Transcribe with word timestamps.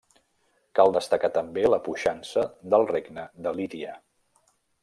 Cal 0.79 0.93
destacar 0.95 1.29
també 1.35 1.67
la 1.71 1.79
puixança 1.89 2.47
del 2.75 2.89
Regne 2.93 3.29
de 3.49 3.55
Lídia. 3.59 3.95